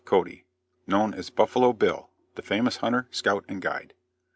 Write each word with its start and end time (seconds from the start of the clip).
CODY 0.03 0.45
KNOWN 0.87 1.13
AS 1.13 1.29
BUFFALO 1.29 1.73
BILL 1.73 2.09
THE 2.33 2.41
FAMOUS 2.41 2.77
HUNTER, 2.77 3.07
SCOUT 3.11 3.45
AND 3.47 3.61
GUIDE. 3.61 3.93